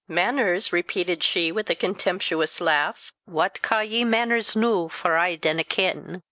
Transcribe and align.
"Mainers!" 0.09 0.71
repeated 0.71 1.21
she, 1.23 1.51
with 1.51 1.69
a 1.69 1.75
contemptuous 1.75 2.59
laugh, 2.59 3.13
"what 3.25 3.61
caw 3.61 3.81
ye 3.81 4.03
mainers 4.03 4.55
noo, 4.55 4.89
for 4.89 5.15
I 5.15 5.35
dinna 5.35 5.63
ken? 5.63 6.19